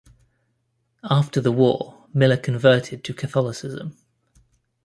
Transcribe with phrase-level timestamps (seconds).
[1.03, 3.97] After the war, Miller converted to Catholicism.